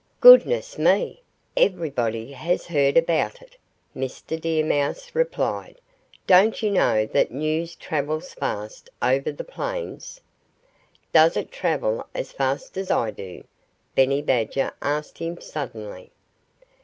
"Goodness 0.19 0.79
me! 0.79 1.21
Everybody 1.55 2.31
has 2.31 2.65
heard 2.65 2.97
about 2.97 3.39
it," 3.39 3.55
Mr. 3.95 4.41
Deer 4.41 4.65
Mouse 4.65 5.13
replied. 5.13 5.79
"Don't 6.25 6.63
you 6.63 6.71
know 6.71 7.05
that 7.05 7.29
news 7.29 7.75
travels 7.75 8.33
fast 8.33 8.89
over 8.99 9.31
the 9.31 9.43
plains?" 9.43 10.19
"Does 11.13 11.37
it 11.37 11.51
travel 11.51 12.03
as 12.15 12.31
fast 12.31 12.77
as 12.77 12.89
I 12.89 13.11
do?" 13.11 13.43
Benny 13.93 14.23
Badger 14.23 14.73
asked 14.81 15.19
him 15.19 15.39
suddenly. 15.39 16.11